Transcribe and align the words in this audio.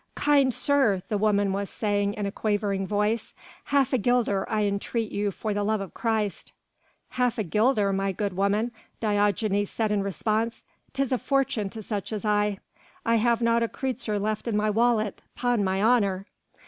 "Kind 0.15 0.51
sir," 0.51 1.03
the 1.09 1.17
woman 1.19 1.53
was 1.53 1.69
saying 1.69 2.15
in 2.15 2.25
a 2.25 2.31
quavering 2.31 2.87
voice, 2.87 3.35
"half 3.65 3.93
a 3.93 3.99
guilder 3.99 4.49
I 4.49 4.63
entreat 4.63 5.11
you 5.11 5.29
for 5.29 5.53
the 5.53 5.63
love 5.63 5.79
of 5.79 5.93
Christ." 5.93 6.53
"Half 7.09 7.37
a 7.37 7.43
guilder, 7.43 7.93
my 7.93 8.11
good 8.11 8.33
woman," 8.35 8.71
Diogenes 8.99 9.69
said 9.69 9.91
in 9.91 10.01
response, 10.01 10.65
"'Tis 10.93 11.11
a 11.11 11.19
fortune 11.19 11.69
to 11.69 11.83
such 11.83 12.11
as 12.11 12.25
I. 12.25 12.57
I 13.05 13.17
have 13.17 13.43
not 13.43 13.61
a 13.61 13.67
kreutzer 13.67 14.17
left 14.17 14.47
in 14.47 14.57
my 14.57 14.71
wallet, 14.71 15.21
'pon 15.35 15.63
my 15.63 15.83
honour!" 15.83 16.25